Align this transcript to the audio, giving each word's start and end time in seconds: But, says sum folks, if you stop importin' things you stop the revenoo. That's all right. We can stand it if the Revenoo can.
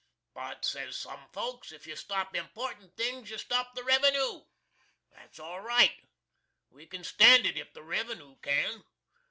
But, 0.33 0.65
says 0.65 0.97
sum 0.97 1.27
folks, 1.31 1.71
if 1.71 1.85
you 1.85 1.95
stop 1.95 2.35
importin' 2.35 2.89
things 2.97 3.29
you 3.29 3.37
stop 3.37 3.75
the 3.75 3.83
revenoo. 3.83 4.45
That's 5.11 5.37
all 5.39 5.59
right. 5.61 5.93
We 6.71 6.87
can 6.87 7.03
stand 7.03 7.45
it 7.45 7.55
if 7.55 7.71
the 7.73 7.81
Revenoo 7.83 8.41
can. 8.41 8.83